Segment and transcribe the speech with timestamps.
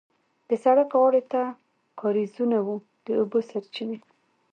[0.47, 1.41] د سړک غاړې ته
[2.01, 3.97] کارېزونه وو د اوبو سرچینې.